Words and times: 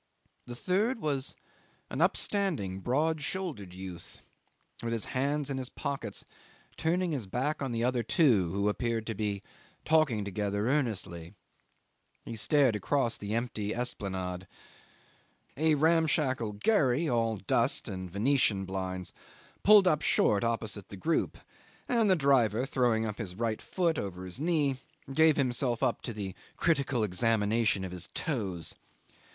The 0.47 0.55
third 0.55 0.99
was 0.99 1.35
an 1.91 2.01
upstanding, 2.01 2.79
broad 2.79 3.21
shouldered 3.21 3.71
youth, 3.71 4.21
with 4.81 4.93
his 4.93 5.05
hands 5.13 5.51
in 5.51 5.59
his 5.59 5.69
pockets, 5.69 6.25
turning 6.75 7.11
his 7.11 7.27
back 7.27 7.61
on 7.61 7.71
the 7.71 7.83
other 7.83 8.01
two 8.01 8.51
who 8.51 8.67
appeared 8.67 9.05
to 9.05 9.13
be 9.13 9.43
talking 9.85 10.25
together 10.25 10.67
earnestly. 10.67 11.35
He 12.25 12.35
stared 12.35 12.75
across 12.75 13.15
the 13.15 13.35
empty 13.35 13.75
Esplanade. 13.75 14.47
A 15.55 15.75
ramshackle 15.75 16.53
gharry, 16.53 17.07
all 17.07 17.37
dust 17.37 17.87
and 17.87 18.09
venetian 18.09 18.65
blinds, 18.65 19.13
pulled 19.61 19.87
up 19.87 20.01
short 20.01 20.43
opposite 20.43 20.89
the 20.89 20.97
group, 20.97 21.37
and 21.87 22.09
the 22.09 22.15
driver, 22.15 22.65
throwing 22.65 23.05
up 23.05 23.19
his 23.19 23.35
right 23.35 23.61
foot 23.61 23.99
over 23.99 24.25
his 24.25 24.39
knee, 24.39 24.77
gave 25.13 25.37
himself 25.37 25.83
up 25.83 26.01
to 26.01 26.11
the 26.11 26.33
critical 26.57 27.03
examination 27.03 27.83
of 27.85 27.91
his 27.91 28.07
toes. 28.15 28.73